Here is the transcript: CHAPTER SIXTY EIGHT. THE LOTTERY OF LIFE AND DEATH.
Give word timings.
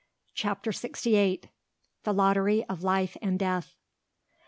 CHAPTER 0.33 0.71
SIXTY 0.71 1.15
EIGHT. 1.15 1.47
THE 2.05 2.11
LOTTERY 2.11 2.63
OF 2.63 2.81
LIFE 2.81 3.17
AND 3.21 3.37
DEATH. 3.37 3.75